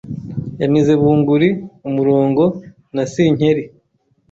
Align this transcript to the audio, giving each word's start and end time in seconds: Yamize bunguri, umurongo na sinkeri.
Yamize 0.61 0.91
bunguri, 1.01 1.49
umurongo 1.89 2.43
na 2.95 3.03
sinkeri. 3.11 3.63